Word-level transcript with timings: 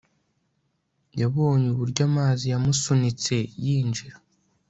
yabonye 1.19 1.67
uburyo 1.71 2.01
amazi 2.09 2.43
yamusunitse 2.53 3.35
yinjira 3.63 4.17